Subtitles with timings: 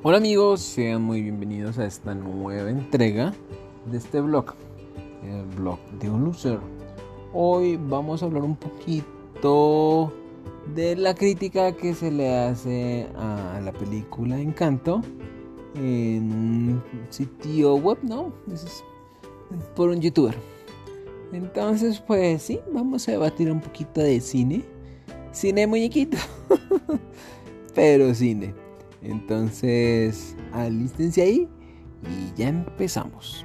[0.00, 3.34] Hola amigos, sean muy bienvenidos a esta nueva entrega
[3.90, 4.54] de este blog,
[5.24, 6.60] el blog de un loser.
[7.32, 10.12] Hoy vamos a hablar un poquito
[10.72, 15.02] de la crítica que se le hace a la película Encanto
[15.74, 18.32] en un sitio web, ¿no?
[18.52, 18.84] Es
[19.74, 20.36] por un youtuber.
[21.32, 24.64] Entonces, pues sí, vamos a debatir un poquito de cine.
[25.32, 26.18] Cine muñequito.
[27.74, 28.67] Pero cine.
[29.02, 31.48] Entonces, alístense ahí
[32.02, 33.44] y ya empezamos.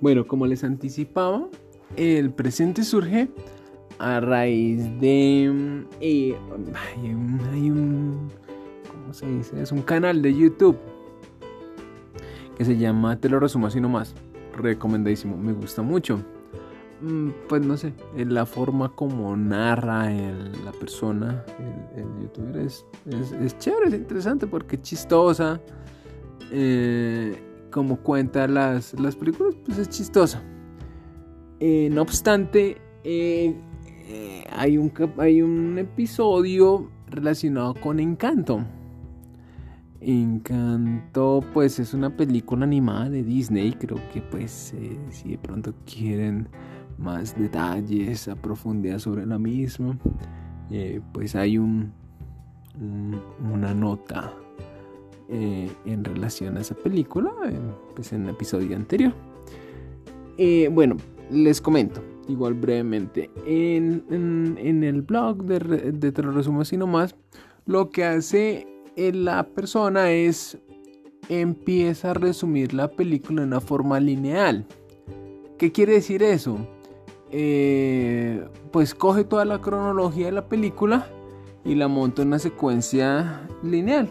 [0.00, 1.46] Bueno, como les anticipaba,
[1.96, 3.28] el presente surge
[3.98, 5.84] a raíz de...
[6.00, 6.34] Eh,
[6.74, 7.10] hay
[7.70, 8.30] un
[9.12, 9.60] se dice?
[9.60, 10.78] Es un canal de YouTube
[12.56, 14.14] que se llama Te lo resumo así nomás.
[14.56, 16.20] Recomendadísimo, me gusta mucho.
[17.00, 21.42] Mm, pues no sé, la forma como narra la persona,
[21.96, 22.84] el, youtuber, es,
[23.58, 25.60] chévere, es interesante porque es chistosa.
[26.52, 30.42] Eh, como cuenta las, las películas, pues es chistosa.
[31.60, 33.56] Eh, no obstante, eh,
[34.50, 38.66] hay, un, hay un episodio relacionado con Encanto.
[40.02, 43.72] Encanto, pues es una película animada de Disney.
[43.72, 46.48] Creo que pues eh, si de pronto quieren
[46.96, 49.98] más detalles a profundidad sobre la misma,
[50.70, 51.92] eh, pues hay un,
[53.52, 54.32] una nota
[55.28, 57.30] eh, en relación a esa película,
[57.94, 59.12] pues en el episodio anterior.
[60.72, 60.96] bueno,
[61.30, 67.14] les comento, igual brevemente, en, el blog de, de Te lo resumo así nomás,
[67.66, 68.66] lo que hace
[69.12, 70.58] la persona es
[71.28, 74.66] empieza a resumir la película de una forma lineal.
[75.58, 76.58] ¿Qué quiere decir eso?
[77.30, 81.06] Eh, pues coge toda la cronología de la película
[81.64, 84.10] y la monta en una secuencia lineal,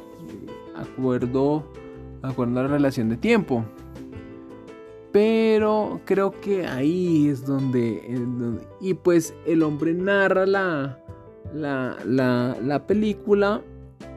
[0.75, 1.65] acuerdo,
[2.21, 3.65] acuerdo a la relación de tiempo.
[5.11, 8.01] Pero creo que ahí es donde,
[8.79, 11.03] y pues el hombre narra la,
[11.53, 13.61] la, la, la película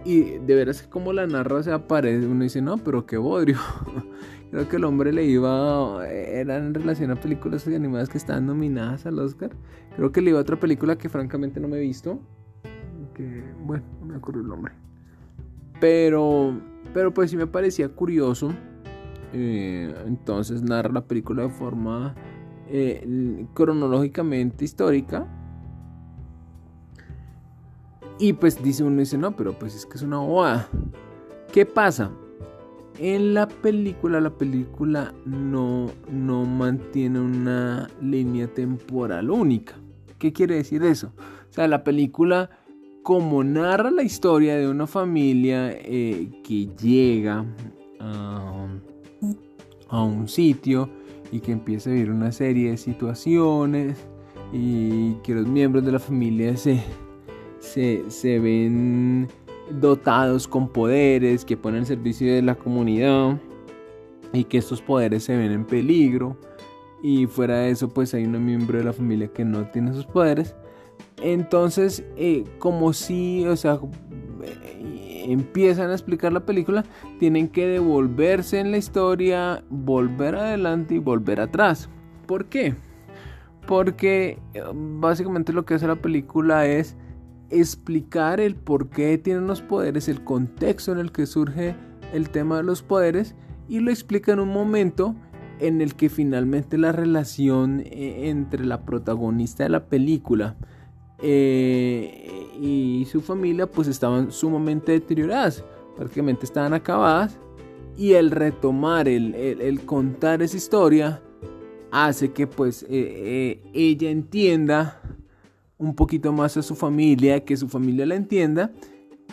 [0.04, 3.58] y de veras que como la narra se aparece, uno dice, no, pero qué bodrio.
[4.50, 9.06] Creo que el hombre le iba, era en relación a películas animadas que estaban nominadas
[9.06, 9.50] al Oscar.
[9.96, 12.20] Creo que le iba a otra película que francamente no me he visto.
[13.14, 14.74] Que, bueno, no me acuerdo el nombre.
[15.80, 16.60] Pero,
[16.92, 18.52] pero pues sí me parecía curioso.
[19.32, 22.14] Eh, entonces narra la película de forma
[22.68, 25.26] eh, cronológicamente histórica
[28.22, 30.68] y pues dice uno, dice, no, pero pues es que es una bobada.
[31.52, 32.12] ¿Qué pasa?
[33.00, 39.74] En la película, la película no, no mantiene una línea temporal única.
[40.20, 41.12] ¿Qué quiere decir eso?
[41.50, 42.48] O sea, la película,
[43.02, 47.44] como narra la historia de una familia eh, que llega
[47.98, 48.68] a,
[49.88, 50.88] a un sitio
[51.32, 53.98] y que empieza a vivir una serie de situaciones
[54.52, 56.84] y que los miembros de la familia se,
[57.62, 59.28] se, ven
[59.70, 63.40] dotados con poderes que ponen al servicio de la comunidad
[64.32, 66.36] y que estos poderes se ven en peligro.
[67.02, 70.06] Y fuera de eso pues hay un miembro de la familia que no tiene esos
[70.06, 70.54] poderes.
[71.22, 73.78] Entonces eh, como si o sea
[74.42, 76.84] eh, empiezan a explicar la película
[77.18, 81.88] tienen que devolverse en la historia volver adelante y volver atrás.
[82.26, 82.74] ¿por qué?
[83.66, 86.96] porque eh, básicamente lo que hace la película es
[87.52, 91.76] explicar el por qué tienen los poderes, el contexto en el que surge
[92.12, 93.34] el tema de los poderes
[93.68, 95.14] y lo explica en un momento
[95.60, 100.56] en el que finalmente la relación eh, entre la protagonista de la película
[101.22, 105.64] eh, y su familia pues estaban sumamente deterioradas,
[105.96, 107.38] prácticamente estaban acabadas
[107.96, 111.22] y el retomar, el, contar esa historia
[111.92, 115.00] hace que pues eh, ella entienda
[115.82, 118.70] un poquito más a su familia, que su familia la entienda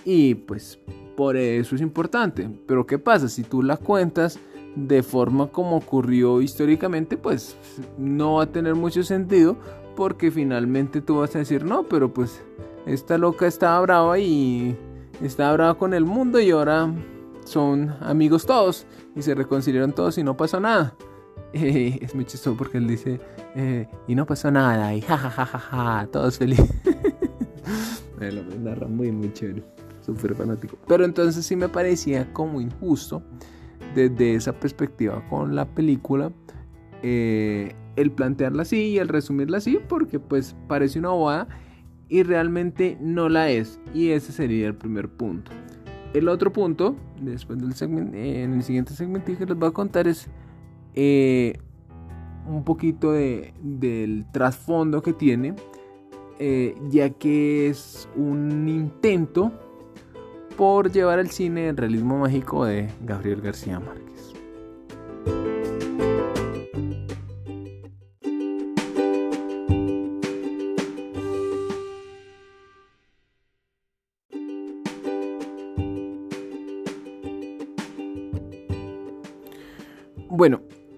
[0.03, 0.79] y pues
[1.15, 2.49] por eso es importante.
[2.67, 3.29] Pero ¿qué pasa?
[3.29, 4.39] Si tú la cuentas
[4.75, 7.55] de forma como ocurrió históricamente, pues
[7.97, 9.57] no va a tener mucho sentido
[9.95, 12.41] porque finalmente tú vas a decir, no, pero pues
[12.87, 14.75] esta loca estaba brava y
[15.21, 16.91] estaba brava con el mundo y ahora
[17.45, 20.95] son amigos todos y se reconciliaron todos y no pasa nada.
[21.53, 23.19] Es muy chistoso porque él dice,
[23.55, 26.69] eh, y no pasó nada, y jajajaja, todos felices.
[28.19, 29.63] me lo narra muy, muy chévere,
[30.01, 30.77] súper fanático.
[30.87, 33.23] Pero entonces sí me parecía como injusto
[33.95, 36.31] desde esa perspectiva con la película.
[37.01, 41.47] Eh, el plantearla así y el resumirla así porque pues parece una bobada
[42.07, 43.79] y realmente no la es.
[43.93, 45.51] Y ese sería el primer punto.
[46.13, 49.71] El otro punto, después del segmento, eh, en el siguiente segmento que les voy a
[49.71, 50.27] contar es
[50.95, 51.59] eh,
[52.47, 55.55] un poquito de, del trasfondo que tiene,
[56.39, 59.51] eh, ya que es un intento
[60.57, 64.33] por llevar al cine el realismo mágico de Gabriel García Márquez.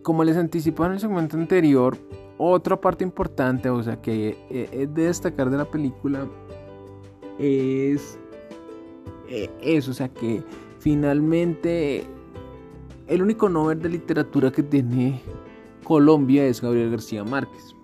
[0.03, 1.97] Como les anticipaba en el segmento anterior,
[2.37, 6.27] otra parte importante, o sea, que es de destacar de la película,
[7.37, 8.17] es
[9.29, 10.43] eh, eso, o sea, que
[10.79, 12.03] finalmente
[13.07, 15.21] el único Nobel de literatura que tiene
[15.83, 17.75] Colombia es Gabriel García Márquez.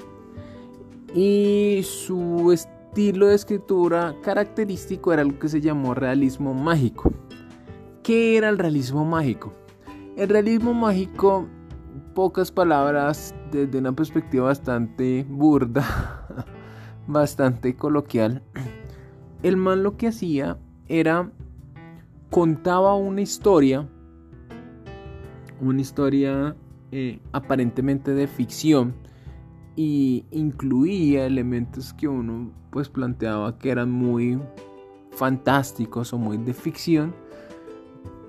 [1.13, 7.11] Y su estilo de escritura característico era lo que se llamó realismo mágico.
[8.03, 9.53] ¿Qué era el realismo mágico?
[10.15, 11.47] El realismo mágico,
[12.17, 15.85] pocas palabras, desde una perspectiva bastante burda,
[17.07, 18.41] bastante coloquial.
[19.43, 21.31] El man lo que hacía era
[22.31, 23.87] contaba una historia,
[25.61, 26.55] una historia
[26.91, 28.95] eh, aparentemente de ficción
[29.75, 34.39] y incluía elementos que uno pues planteaba que eran muy
[35.11, 37.13] fantásticos o muy de ficción,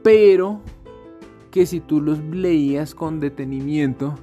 [0.05, 0.61] pero
[1.59, 4.15] que si tú los leías con detenimiento,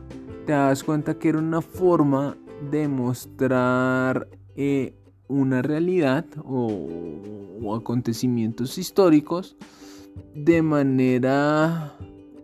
[0.45, 2.37] te das cuenta que era una forma
[2.71, 4.93] de mostrar eh,
[5.27, 9.57] una realidad o, acontecimientos históricos
[10.33, 11.97] de manera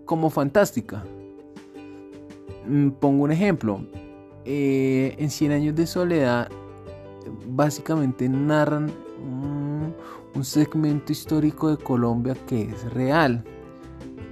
[0.04, 1.06] como fantástica.
[2.68, 3.88] Mm, pongo un ejemplo.
[4.44, 6.50] Eh, en 100 años de soledad
[7.48, 8.92] básicamente narran
[10.36, 13.46] un segmento histórico de Colombia que es real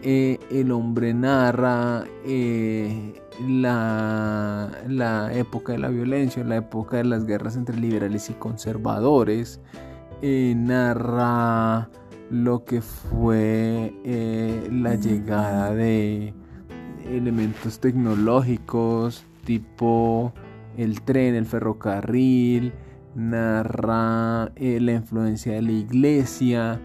[0.01, 7.25] eh, el hombre narra eh, la, la, época de la violencia, la época de las
[7.25, 9.59] guerras entre liberales y conservadores,
[10.21, 11.89] eh, narra
[12.29, 13.93] lo que fue
[14.71, 16.33] la llegada de
[17.05, 20.31] elementos tecnológicos tipo
[20.77, 22.71] el tren, el ferrocarril,
[23.15, 26.79] narra la influencia de la iglesia,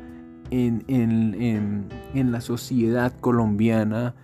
[0.55, 4.15] en, la sociedad colombiana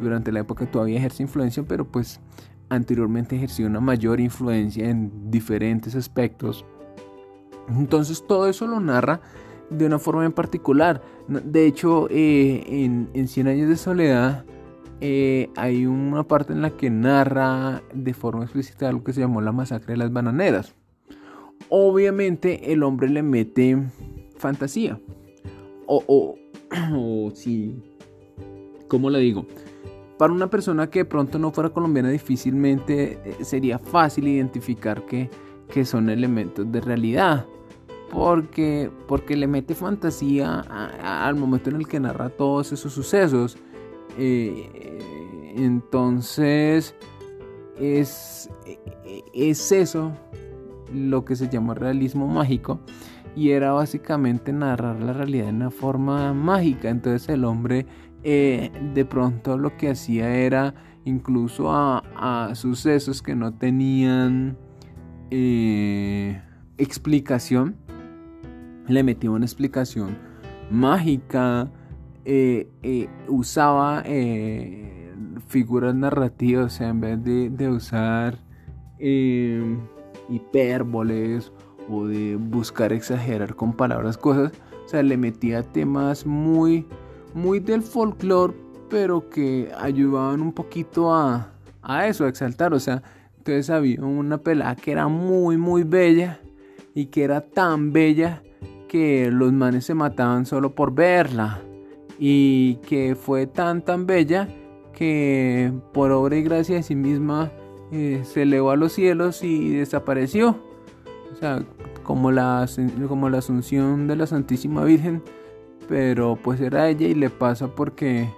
[0.00, 2.20] durante la época todavía ejerce influencia, pero pues
[2.68, 6.64] anteriormente ejerció una mayor influencia en diferentes aspectos.
[7.68, 9.20] Entonces todo eso lo narra
[9.68, 11.02] de una forma en particular.
[11.28, 14.44] De hecho, eh, en, en 100 años de soledad
[15.00, 19.40] eh, hay una parte en la que narra de forma explícita algo que se llamó
[19.40, 20.74] la masacre de las bananeras.
[21.68, 23.78] Obviamente el hombre le mete
[24.36, 24.98] fantasía
[25.90, 26.36] o,
[26.70, 27.76] o, si,
[28.86, 29.44] ¿cómo le digo?
[30.18, 35.28] Para una persona que de pronto no fuera colombiana difícilmente eh, sería fácil identificar que,
[35.68, 37.46] que son elementos de realidad.
[38.12, 43.56] Porque, porque le mete fantasía al momento en el que narra todos esos sucesos.
[44.18, 46.94] Eh, entonces,
[47.78, 48.50] es,
[49.32, 50.12] es eso
[50.92, 52.80] lo que se llama realismo mágico
[53.36, 56.88] y era básicamente narrar la realidad de una forma mágica.
[56.88, 57.86] Entonces el hombre
[58.22, 64.58] eh, de pronto lo que hacía era incluso a, sucesos que no tenían
[65.30, 66.42] eh,
[66.76, 67.76] explicación,
[68.86, 70.18] le metía una explicación
[70.70, 71.70] mágica,
[72.24, 74.04] eh, usaba
[75.46, 78.38] figuras narrativas, o sea, en vez de, de usar
[80.28, 81.52] hipérboles
[81.90, 84.52] de buscar exagerar con palabras cosas.
[84.86, 86.86] O sea, le metía temas muy,
[87.34, 88.54] muy del folclore,
[88.88, 92.72] pero que ayudaban un poquito a, a eso, a exaltar.
[92.74, 93.02] O sea,
[93.38, 96.40] entonces había una pelada que era muy, muy bella
[96.94, 98.42] y que era tan bella
[98.88, 101.60] que los manes se mataban solo por verla.
[102.18, 104.48] Y que fue tan, tan bella
[104.92, 107.50] que por obra y gracia de sí misma
[107.92, 110.69] eh, se elevó a los cielos y desapareció.
[111.32, 111.62] O sea,
[112.02, 112.66] como la,
[113.08, 115.22] como la Asunción de la Santísima Virgen,
[115.88, 118.28] pero pues era ella y le pasa porque,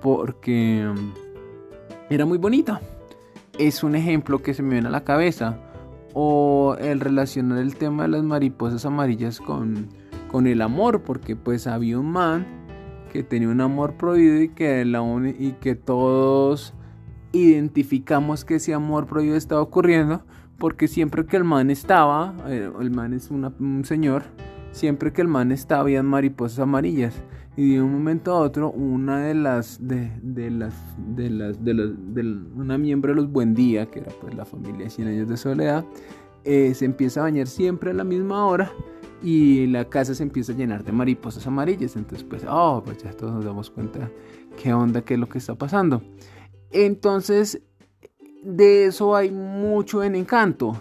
[0.00, 2.80] porque mm, era muy bonita.
[3.58, 5.58] Es un ejemplo que se me viene a la cabeza.
[6.14, 9.88] O el relacionar el tema de las mariposas amarillas con,
[10.30, 12.46] con el amor, porque pues había un man
[13.12, 15.02] que tenía un amor prohibido y que, la
[15.38, 16.74] y que todos
[17.32, 20.22] identificamos que ese amor prohibido estaba ocurriendo
[20.58, 24.24] porque siempre que el man estaba, eh, el man es un señor,
[24.72, 27.14] siempre que el man estaba habían mariposas amarillas.
[27.56, 30.12] Y de un momento a otro una de las de,
[30.48, 30.72] las
[31.16, 32.22] de las de, de
[32.54, 35.84] una miembro de los Buen Día que era pues la familia 100 años de soledad
[36.44, 38.70] eh, se empieza a bañar siempre a la misma hora
[39.24, 41.96] y la casa se empieza a llenar de mariposas amarillas.
[41.96, 44.08] Entonces pues oh pues ya todos nos damos cuenta
[44.62, 46.00] qué onda qué es lo que está pasando.
[46.70, 47.60] Entonces
[48.42, 50.80] de eso hay mucho en encanto.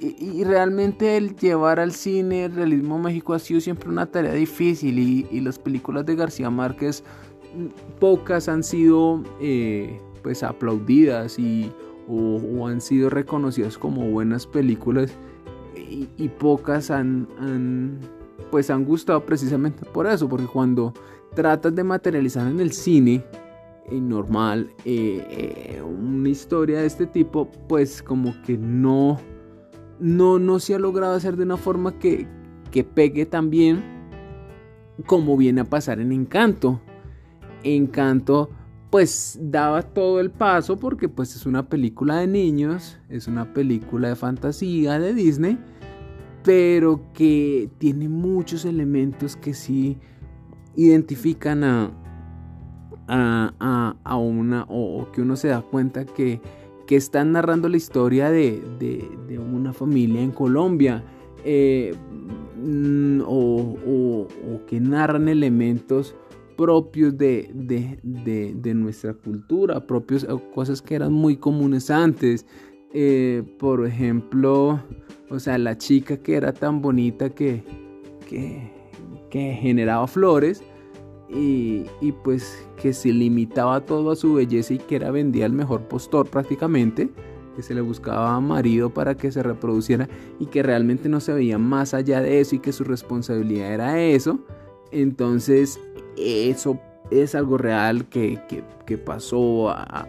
[0.00, 4.98] Y, realmente el llevar al cine el realismo mágico ha sido siempre una tarea difícil
[4.98, 7.04] y, las películas de García Márquez
[7.56, 11.72] mm, pocas han sido eh, pues aplaudidas y
[12.08, 15.12] o, han sido reconocidas como buenas películas
[15.76, 17.98] y, pocas han,
[18.50, 20.92] pues han gustado precisamente por eso porque cuando
[21.34, 23.24] tratas de materializar en el cine
[23.90, 29.18] normal eh, una historia de este tipo pues como que no
[29.98, 32.26] no, no se ha logrado hacer de una forma que,
[32.70, 33.82] que pegue tan bien
[35.06, 36.80] como viene a pasar en Encanto.
[37.62, 38.50] Encanto
[38.90, 44.10] pues daba todo el paso porque pues es una película de niños, es una película
[44.10, 45.58] de fantasía de Disney,
[46.44, 49.98] pero que tiene muchos elementos que sí
[50.76, 51.90] identifican a,
[53.08, 56.40] a, a, una o que uno se da cuenta que
[56.86, 58.62] que están narrando la historia de,
[59.38, 61.04] una familia en Colombia
[61.44, 61.94] eh,
[62.56, 64.26] mm, o,
[64.66, 66.14] que narran elementos
[66.56, 67.50] propios de,
[68.74, 72.46] nuestra cultura, propios cosas que eran muy comunes antes.
[72.96, 74.80] Eh, por ejemplo,
[75.28, 77.64] o sea, la chica que era tan bonita que,
[78.28, 80.62] que generaba flores,
[81.34, 85.82] y, pues que se limitaba todo a su belleza y que era vendía el mejor
[85.82, 87.10] postor prácticamente,
[87.56, 91.58] que se le buscaba marido para que se reproduciera y que realmente no se veía
[91.58, 94.38] más allá de eso y que su responsabilidad era eso.
[94.92, 95.80] Entonces
[96.16, 98.38] eso es algo real que,
[99.04, 100.08] pasó, a,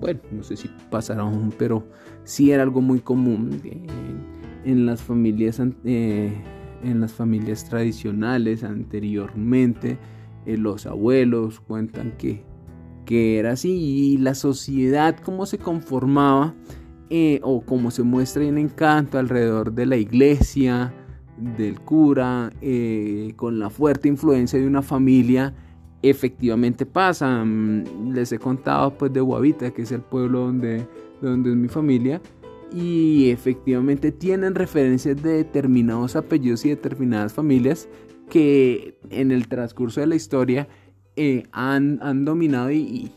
[0.00, 1.84] bueno, no sé si pasará aún, pero
[2.24, 3.60] sí era algo muy común
[4.64, 6.32] en, las familias, eh,
[6.82, 9.98] en las familias tradicionales anteriormente
[10.46, 12.44] eh, los abuelos cuentan que,
[13.04, 16.54] que era así y la sociedad cómo se conformaba
[17.10, 20.92] eh, o cómo se muestra en encanto alrededor de la iglesia,
[21.36, 25.52] del cura, eh, con la fuerte influencia de una familia,
[26.02, 27.44] efectivamente pasa.
[27.44, 30.86] Mm, les he contado pues de Guavita, que es el pueblo donde,
[31.20, 32.20] donde es mi familia,
[32.72, 37.88] y efectivamente tienen referencias de determinados apellidos y determinadas familias
[38.28, 40.68] que en el transcurso de la historia
[41.16, 43.10] eh, han, han, dominado y,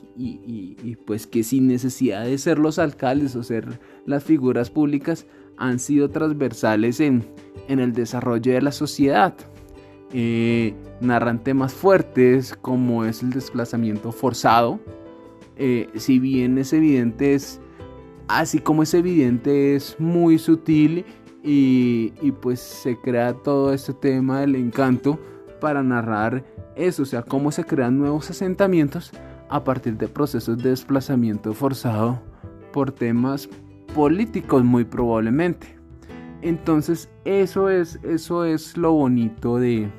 [1.05, 5.25] pues que sin necesidad de ser los alcaldes o ser las figuras públicas
[5.57, 7.24] han sido transversales en,
[7.67, 9.36] en el desarrollo de la sociedad.
[10.12, 14.79] Eh, narran temas fuertes como es el desplazamiento forzado.
[15.55, 17.38] Eh, si bien es evidente,
[18.27, 21.06] así como es evidente, es muy sutil
[21.44, 22.12] y,
[22.42, 25.20] pues se crea todo este tema del encanto
[25.60, 29.12] para narrar eso, o sea, cómo se crean nuevos asentamientos
[29.50, 32.22] a partir de procesos de desplazamiento forzado
[32.72, 33.48] por temas
[33.94, 35.77] políticos muy probablemente.
[36.42, 39.89] Entonces eso es, eso es lo bonito de,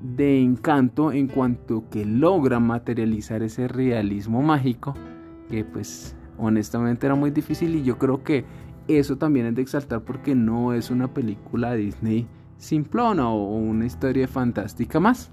[0.00, 4.94] de Encanto en cuanto que logra materializar ese realismo mágico
[5.50, 8.44] que pues honestamente era muy difícil y yo creo que
[8.88, 12.26] eso también es de exaltar porque no es una película Disney
[12.56, 15.30] simplona o una historia fantástica más.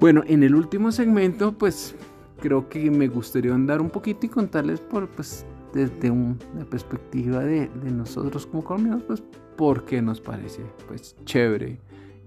[0.00, 1.94] bueno, en el último segmento, pues
[2.40, 5.44] creo que me gustaría andar un poquito y contarles por, pues,
[5.74, 9.22] desde una perspectiva de, nosotros como colombianos, pues,
[9.56, 11.80] por qué nos parece, pues, chévere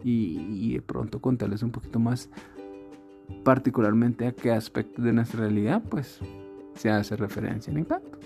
[0.03, 2.29] y, y de pronto contarles un poquito más
[3.43, 6.19] particularmente a qué aspecto de nuestra realidad, pues,
[6.81, 8.17] se hace referencia en Encanto.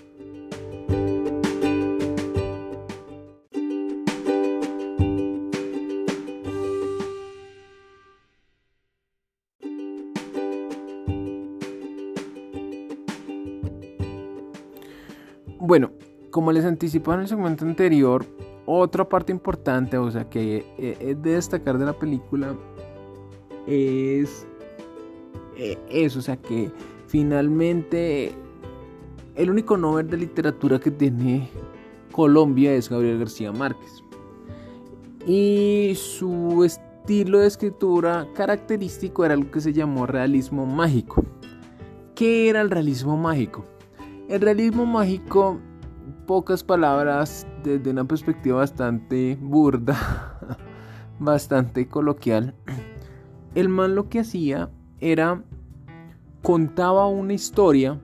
[15.58, 15.90] Bueno,
[16.30, 18.24] como les anticipé en el segmento anterior,
[18.64, 22.56] otra parte importante, o sea, que es de destacar de la película
[23.66, 24.46] es
[25.58, 26.70] eh, eso, o sea, que
[27.06, 28.32] finalmente
[29.36, 31.48] el único Nobel de literatura que tiene
[32.10, 34.02] Colombia es Gabriel García Márquez.
[35.26, 41.24] Y su estilo de escritura característico era lo que se llamó realismo mágico.
[42.14, 43.66] ¿Qué era el realismo mágico?
[44.28, 45.58] El realismo mágico,
[46.26, 50.56] pocas palabras desde una perspectiva bastante burda,
[51.18, 52.54] bastante coloquial.
[53.54, 55.42] El man lo que hacía era
[56.42, 58.00] contaba una historia,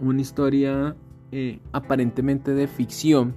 [0.00, 0.96] una historia
[1.32, 3.34] eh, aparentemente de ficción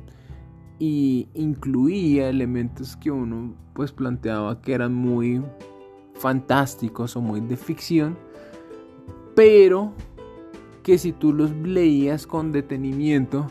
[0.79, 5.41] y incluía elementos que uno pues planteaba que eran muy
[6.13, 8.17] fantásticos o muy de ficción,
[9.35, 9.93] pero
[10.83, 13.47] que si tú los leías con detenimiento,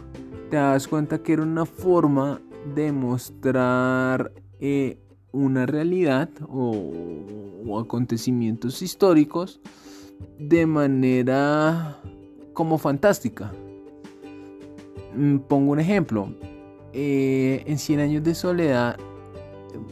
[0.50, 2.40] te das cuenta que era una forma
[2.74, 4.98] de mostrar eh,
[5.32, 9.60] una realidad o, acontecimientos históricos
[10.38, 12.00] de manera
[12.56, 13.52] como fantástica.
[15.14, 16.32] Mm, pongo un ejemplo.
[16.94, 18.96] Eh, en 100 años de soledad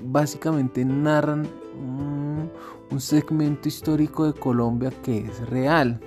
[0.04, 1.47] básicamente narran
[1.78, 2.50] un,
[2.99, 6.00] segmento histórico de Colombia que es real.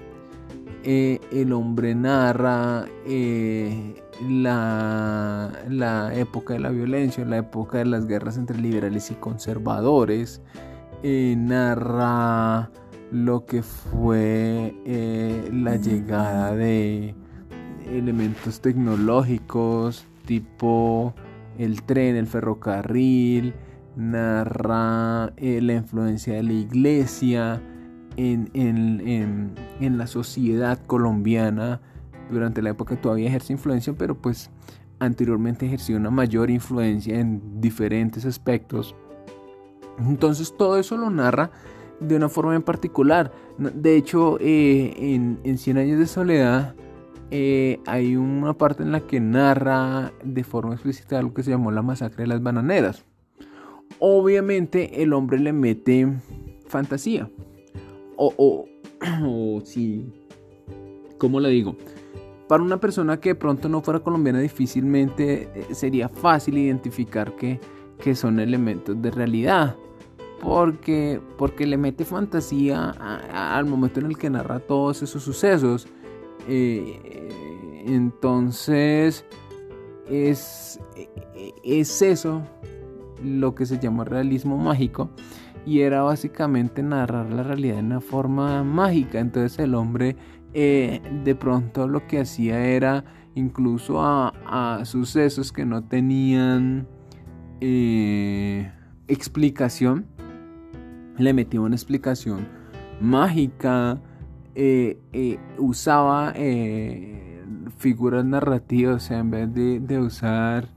[0.83, 8.07] Eh, el hombre narra eh, la, la, época de la violencia, la época de las
[8.07, 10.41] guerras entre liberales y conservadores,
[11.03, 12.71] narra
[13.11, 14.75] lo que fue
[15.51, 17.15] la llegada de
[17.89, 21.13] elementos tecnológicos, tipo
[21.57, 23.53] el tren, el ferrocarril,
[23.95, 27.61] narra eh, la influencia de la iglesia
[28.15, 31.81] en, en, la sociedad colombiana
[32.31, 34.49] durante la época que todavía ejerce influencia, pero pues
[34.99, 38.95] anteriormente ejerció una mayor influencia en diferentes aspectos.
[39.99, 41.51] Entonces todo eso lo narra
[41.99, 43.31] de una forma en particular.
[43.57, 46.75] De hecho, eh, en, en años de soledad,
[47.29, 51.71] eh, hay una parte en la que narra de forma explícita algo que se llamó
[51.71, 53.03] la masacre de las bananeras.
[53.99, 56.07] Obviamente el hombre le mete
[56.67, 57.29] fantasía.
[58.15, 58.65] O, o,
[59.25, 60.13] o si,
[61.17, 61.75] ¿cómo le digo?
[62.47, 67.59] Para una persona que de pronto no fuera colombiana difícilmente eh, sería fácil identificar que,
[67.99, 69.75] que son elementos de realidad.
[70.41, 72.91] Porque, porque le mete fantasía
[73.31, 75.87] al momento en el que narra todos esos sucesos.
[76.47, 79.25] Eh, entonces,
[80.09, 80.79] es,
[81.63, 82.41] es eso
[83.23, 85.09] lo que se llama realismo mágico
[85.65, 89.19] y era básicamente narrar la realidad de una forma mágica.
[89.19, 90.15] Entonces el hombre
[90.53, 93.03] eh, de pronto lo que hacía era
[93.35, 96.87] incluso a, sucesos que no tenían
[97.59, 98.71] eh,
[99.07, 100.07] explicación,
[101.17, 102.47] le metía una explicación
[102.99, 103.99] mágica,
[104.55, 107.43] eh, eh, usaba eh,
[107.77, 110.67] figuras narrativas, o sea, en vez de, usar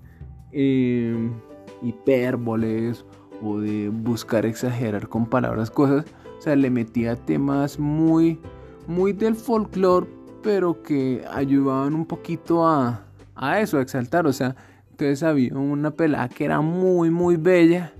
[1.83, 3.05] hipérboles
[3.43, 6.05] o de buscar exagerar con palabras, cosas,
[6.39, 8.39] o sea, le metía temas muy,
[8.87, 10.07] muy del folclore,
[10.43, 14.57] pero que ayudaban un poquito a, a eso, a exaltar, o sea,
[14.91, 17.95] entonces había una pelada que era muy, muy bella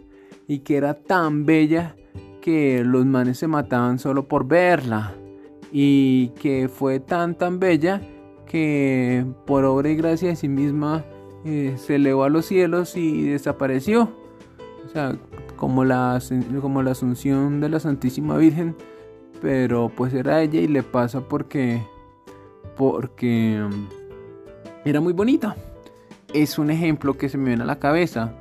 [0.47, 1.95] y que era tan bella
[2.41, 5.15] que los manes se mataban solo por verla
[5.73, 8.03] y que fue tan tan bella
[8.47, 11.05] que por obra y gracia de sí misma
[11.45, 14.11] eh, se elevó a los cielos y desapareció.
[14.85, 15.17] O sea,
[15.57, 16.21] como la,
[16.61, 18.75] como la asunción de la Santísima Virgen,
[19.41, 21.83] pero pues era ella y le pasa porque,
[22.77, 23.87] porque mm,
[24.85, 25.57] era muy bonita.
[26.35, 28.35] Es un ejemplo que se me viene a la cabeza.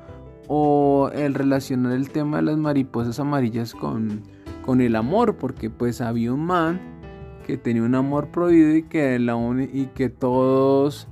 [0.52, 4.24] O el relacionar el tema de las mariposas amarillas con,
[4.66, 6.82] con el amor, porque pues había un man
[7.46, 9.36] que tenía un amor prohibido y que, la
[9.72, 11.08] y que todos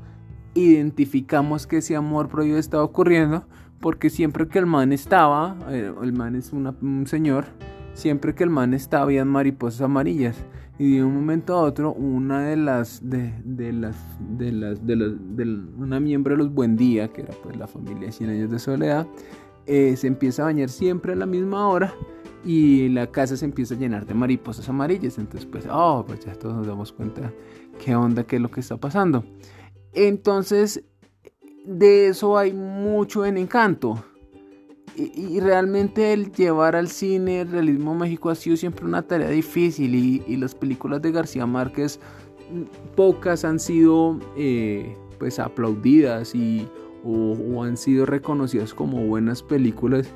[0.56, 3.45] identificamos que ese amor prohibido estaba ocurriendo
[3.80, 7.45] porque siempre que el man estaba, eh, el man es un señor,
[7.98, 10.36] siempre que el man estaba habían mariposas amarillas
[10.80, 13.34] y de un momento a otro una de las de,
[13.74, 15.44] las de las de, los, de
[15.78, 19.08] una miembro de los Buen Día que era pues la familia 100 años de soledad
[19.66, 21.94] eh, se empieza a bañar siempre a la misma hora
[22.46, 25.18] y la casa se empieza a llenar de mariposas amarillas.
[25.18, 27.34] Entonces, pues, oh, pues ya todos nos damos cuenta
[27.84, 29.26] qué onda, qué es lo que está pasando.
[29.92, 30.84] Entonces,
[31.66, 34.02] de eso hay mucho en encanto.
[35.00, 39.94] Y, realmente el llevar al cine el realismo mágico ha sido siempre una tarea difícil
[39.94, 42.00] y, las películas de García Márquez
[42.96, 46.68] pocas han sido eh, pues aplaudidas y
[47.04, 50.12] o han sido reconocidas como buenas películas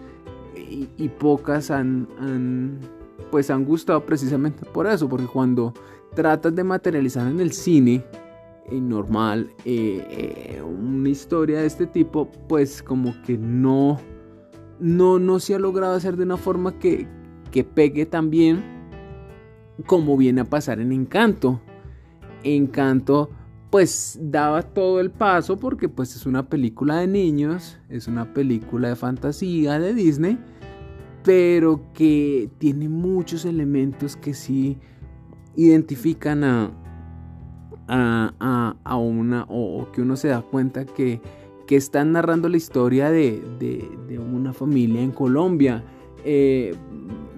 [0.98, 2.80] y, pocas han,
[3.30, 5.74] pues han gustado precisamente por eso, porque cuando
[6.15, 8.04] tratas de materializar en el cine
[8.70, 14.00] eh, normal eh, una historia de este tipo, pues como que no,
[14.82, 17.08] no, no se ha logrado hacer de una forma que,
[17.52, 18.63] que pegue tan bien
[19.86, 21.62] como viene a pasar en Encanto.
[22.44, 23.30] Encanto
[23.72, 28.89] pues daba todo el paso porque pues es una película de niños, es una película
[28.89, 30.38] de fantasía de Disney,
[31.24, 34.78] pero que tiene muchos elementos que sí
[35.56, 36.72] identifican a,
[37.88, 41.22] a, una, o, que uno se da cuenta que,
[41.71, 45.81] que están narrando la historia de, de, una familia en Colombia.
[46.25, 46.75] Eh,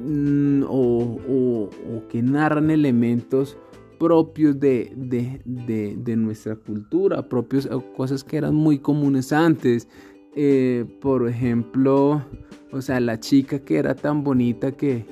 [0.03, 3.55] mm, o, o, que narran elementos
[3.99, 9.87] propios de, de, nuestra cultura, propios cosas que eran muy comunes antes.
[10.35, 12.25] Eh, por ejemplo,
[12.71, 15.05] o sea, la chica que era tan bonita que,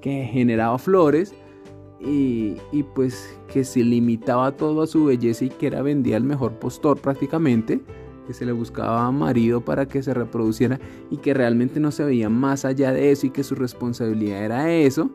[0.00, 1.32] que generaba flores
[2.04, 6.52] y, pues que se limitaba todo a su belleza y que era vendía el mejor
[6.58, 7.80] postor prácticamente,
[8.26, 12.28] que se le buscaba marido para que se reproduciera y que realmente no se veía
[12.28, 15.10] más allá de eso y que su responsabilidad era eso.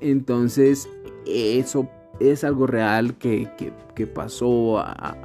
[0.00, 0.88] Entonces
[1.26, 1.88] eso
[2.20, 3.48] es algo real que,
[4.14, 5.16] pasó, a,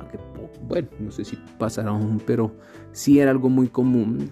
[0.68, 2.52] bueno, no sé si pasará aún, pero
[2.92, 4.30] sí era algo muy común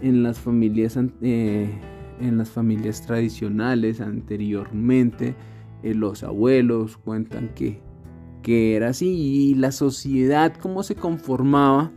[0.00, 1.70] en, las familias, eh,
[2.20, 5.34] en las familias tradicionales anteriormente.
[5.84, 7.78] Eh, los abuelos cuentan que,
[8.42, 11.92] que era así y la sociedad cómo se conformaba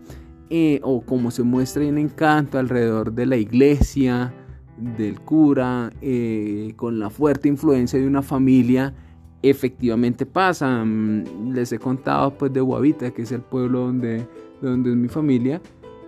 [0.50, 4.34] eh, o cómo se muestra en encanto alrededor de la iglesia,
[4.78, 8.94] del cura, eh, con la fuerte influencia de una familia,
[9.42, 10.84] efectivamente pasa.
[10.84, 14.28] Mm, les he contado pues de Guavita, que es el pueblo donde,
[14.62, 15.62] donde es mi familia,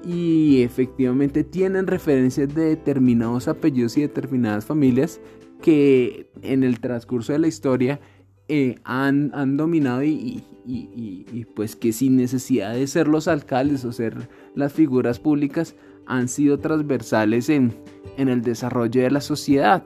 [0.05, 5.21] y efectivamente tienen referencias de determinados apellidos y determinadas familias
[5.61, 7.99] que en el transcurso de la historia
[8.47, 13.91] eh, han, han, dominado y, y, pues que sin necesidad de ser los alcaldes o
[13.91, 17.73] ser las figuras públicas han sido transversales en,
[18.17, 19.83] en el desarrollo de la sociedad.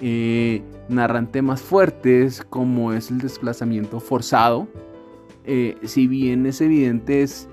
[0.00, 4.68] Eh, narran temas fuertes como es el desplazamiento forzado.
[5.44, 7.48] Eh, si bien es evidente, es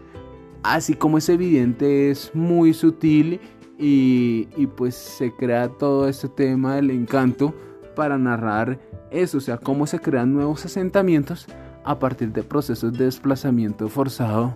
[0.63, 3.39] así como es evidente, es muy sutil
[3.77, 4.45] y,
[4.77, 7.53] pues se crea todo este tema del encanto
[7.95, 8.79] para narrar
[9.11, 11.47] eso, o sea, cómo se crean nuevos asentamientos
[11.83, 14.55] a partir de procesos de desplazamiento forzado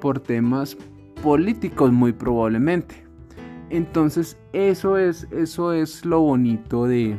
[0.00, 0.76] por temas
[1.22, 3.04] políticos muy probablemente.
[3.70, 7.18] Entonces eso es, eso es lo bonito de,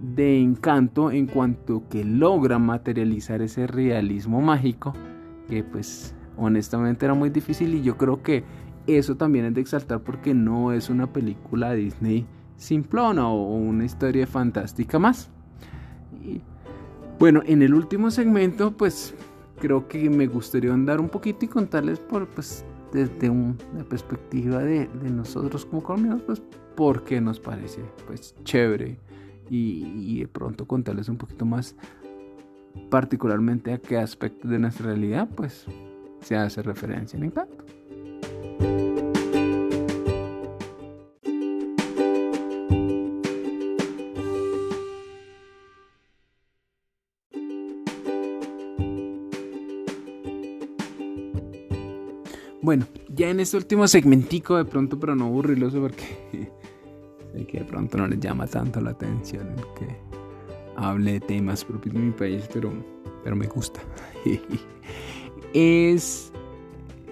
[0.00, 4.92] de Encanto en cuanto que logra materializar ese realismo mágico
[5.48, 8.44] que pues honestamente era muy difícil y yo creo que
[8.86, 14.26] eso también es de exaltar porque no es una película Disney simplona o una historia
[14.26, 15.30] fantástica más.
[17.18, 19.14] bueno, en el último segmento pues
[19.60, 23.56] creo que me gustaría andar un poquito y contarles por pues desde una
[23.88, 26.42] perspectiva de, nosotros como colombianos, pues
[26.76, 28.98] porque nos parece pues chévere
[29.50, 31.76] y, de pronto contarles un poquito más
[32.90, 35.66] particularmente a qué aspectos de nuestra realidad pues
[36.20, 37.64] se hace referencia en Encanto.
[52.74, 56.02] Bueno, ya en este último segmentico de pronto, pero no aburrirlos porque
[57.32, 59.46] sé que de pronto no les llama tanto la atención
[59.78, 59.86] que
[60.74, 62.72] hable de temas propios de mi país, pero,
[63.22, 63.80] pero me gusta.
[65.54, 66.32] es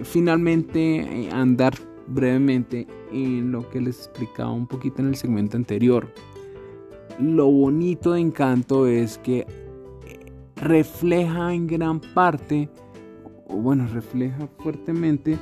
[0.01, 1.75] finalmente eh, andar
[2.07, 6.13] brevemente en lo que les explicaba un poquito en el segmento anterior.
[7.21, 9.47] Lo bonito de Encanto es que
[10.57, 12.69] refleja en gran parte
[13.55, 15.37] bueno, refleja fuertemente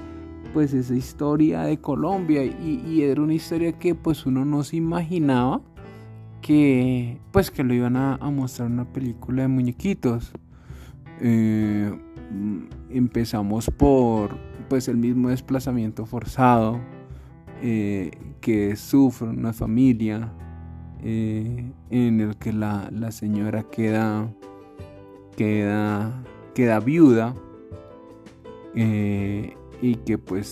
[0.54, 5.62] pues esa historia de Colombia y, era una historia que pues uno no se imaginaba
[6.42, 10.32] que pues que lo iban a, mostrar una película de muñequitos.
[11.20, 11.92] Eh,
[12.90, 14.36] empezamos por
[14.70, 16.80] pues el mismo desplazamiento forzado
[17.62, 20.32] eh, que sufre una familia
[21.04, 24.34] eh, en el que la, la señora queda
[25.36, 26.24] queda
[26.56, 27.36] queda viuda
[29.82, 30.48] y que pues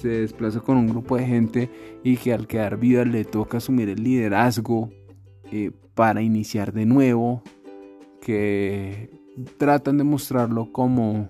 [0.00, 1.70] se desplaza con un grupo de gente
[2.04, 4.90] y que al quedar vida le toca asumir el liderazgo
[5.50, 7.42] eh, para iniciar de nuevo,
[8.20, 9.10] que
[9.56, 11.28] tratan de mostrarlo como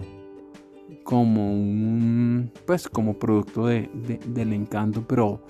[1.05, 3.89] como un pues como producto de,
[4.27, 5.41] del encanto pero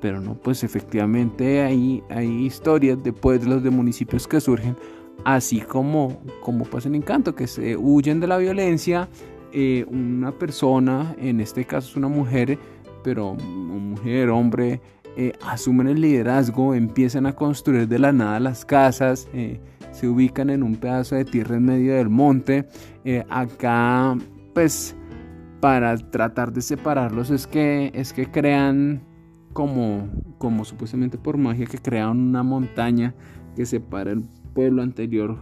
[0.00, 4.76] pero no pues efectivamente hay, hay historias de pueblos de municipios que surgen
[5.24, 9.08] así como como pasa en encanto que se huyen de la violencia
[9.52, 12.58] eh, una persona, en este caso es una mujer,
[13.02, 14.80] pero mujer, hombre,
[15.16, 19.60] eh, asumen el liderazgo, empiezan a construir de la nada las casas, eh,
[19.92, 22.66] se ubican en un pedazo de tierra en medio del monte.
[23.28, 24.16] Acá,
[24.54, 24.94] pues,
[25.60, 29.02] para tratar de separarlos es que, es que crean
[29.52, 30.08] como,
[30.38, 33.14] como supuestamente por magia, que crean una montaña
[33.56, 34.22] que separa el
[34.54, 35.38] pueblo anterior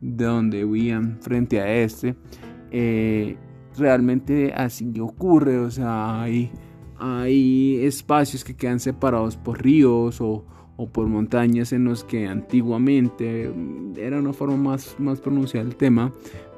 [0.00, 2.16] de donde vivían frente a este.
[2.70, 6.50] Realmente así ocurre, o sea, hay
[6.98, 10.44] hay espacios que quedan separados por ríos o,
[10.92, 16.12] por montañas en los que antiguamente mm, era una forma más, más pronunciada el tema,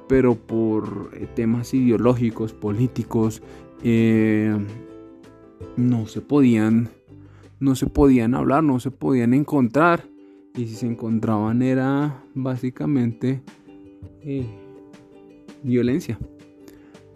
[0.09, 3.43] pero por eh, temas ideológicos, políticos,
[3.83, 4.57] eh,
[5.77, 6.89] no se podían
[7.61, 10.05] no se podían hablar, no se podían encontrar
[10.55, 13.43] y si se encontraban era básicamente
[14.23, 14.47] eh,
[15.63, 16.19] violencia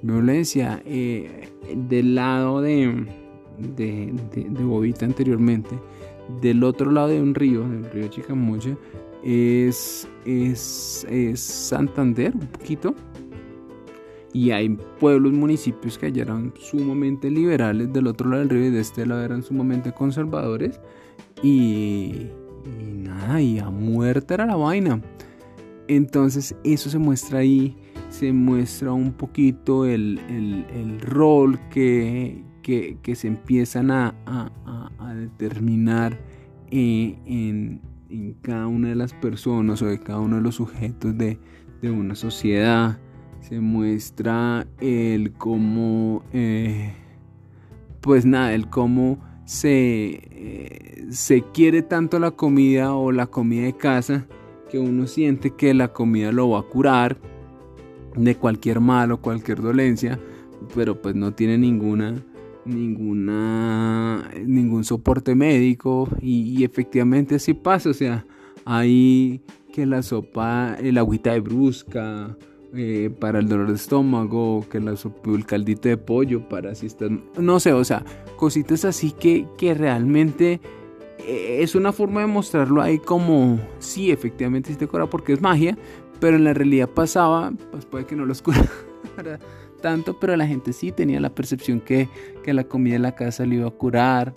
[0.02, 3.06] violencia eh, del lado de,
[3.58, 5.78] de, de, Bobita anteriormente.
[6.40, 8.76] Del otro lado de un río, del río Chicamocha,
[9.24, 12.94] es, es, es Santander, un poquito.
[14.32, 18.70] Y hay pueblos, municipios que allá eran sumamente liberales, del otro lado del río y
[18.70, 20.80] de este lado eran sumamente conservadores.
[21.42, 22.28] Y,
[22.80, 25.02] y nada, y a muerte era la vaina.
[25.88, 27.76] Entonces eso se muestra ahí
[28.12, 32.44] se muestra un poquito el, rol que,
[33.14, 34.14] se empiezan a,
[35.16, 36.18] determinar
[36.70, 37.80] eh, en,
[38.42, 41.38] cada una de las personas o de cada uno de los sujetos de,
[41.82, 42.98] una sociedad.
[43.40, 46.92] Se muestra el cómo, eh,
[48.00, 53.76] pues nada, el cómo se, eh, se quiere tanto la comida o la comida de
[53.76, 54.26] casa
[54.70, 57.31] que uno siente que la comida lo va a curar
[58.16, 60.18] de cualquier mal o cualquier dolencia,
[60.74, 62.22] pero pues no tiene ninguna
[62.64, 68.24] ninguna ningún soporte médico y, efectivamente así pasa, o sea,
[68.64, 69.40] hay
[69.72, 72.36] que la sopa, el agüita de brusca
[72.74, 74.94] eh, para el dolor de estómago, que la
[75.24, 78.04] el caldito de pollo para si estás, no sé, o sea,
[78.36, 80.60] cositas así que, que realmente
[81.26, 85.76] eh, es una forma de mostrarlo ahí como, sí, efectivamente te cura porque es magia,
[86.22, 88.70] pero en la realidad pasaba, pues puede que no lo escuchara
[89.82, 92.08] tanto, pero la gente sí tenía la percepción que,
[92.46, 94.32] la comida de la casa le iba a curar.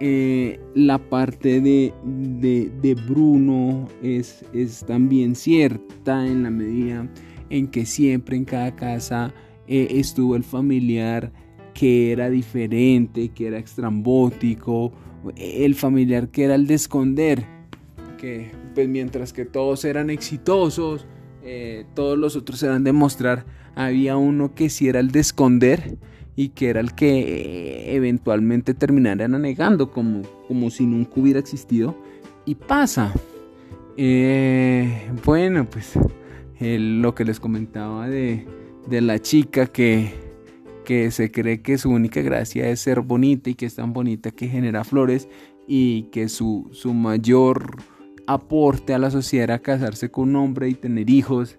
[0.00, 7.06] Eh, la parte de, de, Bruno es, es, también cierta en la medida
[7.50, 9.34] en que siempre en cada casa
[9.68, 11.30] eh, estuvo el familiar
[11.74, 14.90] que era diferente, que era extrambótico,
[15.36, 17.44] el familiar que era el de esconder,
[18.16, 21.06] que pues mientras que todos eran exitosos,
[21.48, 25.96] eh, todos los otros eran de mostrar, había uno que sí era el de esconder
[26.34, 31.96] y que era el que eh, eventualmente terminarían anegando como, como si nunca hubiera existido.
[32.44, 33.12] Y pasa.
[33.96, 35.92] Eh, bueno, pues
[36.60, 38.46] lo que les comentaba de,
[38.88, 40.12] de la chica que,
[40.84, 44.32] que se cree que su única gracia es ser bonita y que es tan bonita
[44.32, 45.28] que genera flores
[45.68, 47.76] y que su, su mayor
[48.26, 51.58] aporte a la sociedad a casarse con un hombre y tener hijos.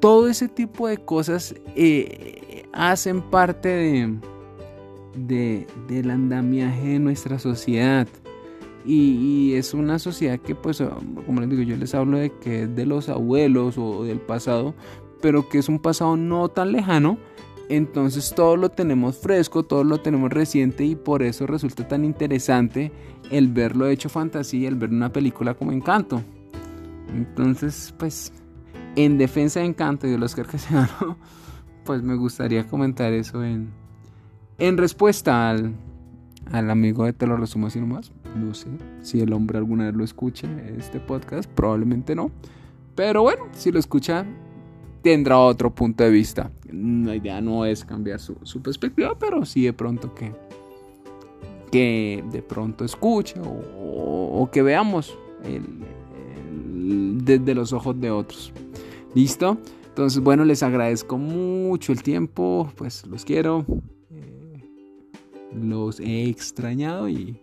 [0.00, 4.08] Todo ese tipo de cosas eh, hacen parte
[5.16, 8.06] de, del andamiaje de nuestra sociedad.
[8.84, 10.80] Y, es una sociedad que, pues,
[11.26, 14.74] como les digo, yo les hablo de que es de los abuelos o del pasado,
[15.20, 17.18] pero que es un pasado no tan lejano.
[17.68, 22.92] Entonces todo lo tenemos fresco, todo lo tenemos reciente y por eso resulta tan interesante
[23.30, 26.22] el verlo hecho fantasía, el ver una película como Encanto.
[27.12, 28.32] Entonces, pues,
[28.94, 31.16] en defensa de Encanto y de los que se ganó,
[31.84, 33.70] pues me gustaría comentar eso en,
[34.58, 35.74] en respuesta al,
[36.52, 38.12] al amigo de Te lo resumo así nomás.
[38.36, 38.68] No sé
[39.02, 42.30] si el hombre alguna vez lo escucha este podcast, probablemente no.
[42.94, 44.24] Pero bueno, si lo escucha,
[45.06, 46.50] tendrá otro punto de vista.
[46.68, 50.32] La idea no es cambiar su, perspectiva, pero sí de pronto que
[51.70, 55.16] que de pronto escuche o, que veamos
[57.24, 58.52] desde los ojos de otros.
[59.14, 59.58] ¿Listo?
[59.86, 63.64] Entonces, bueno, les agradezco mucho el tiempo, pues los quiero,
[64.10, 64.64] eh,
[65.54, 67.40] los he extrañado y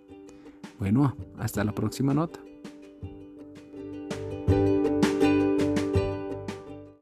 [0.80, 2.43] bueno, hasta la próxima nota.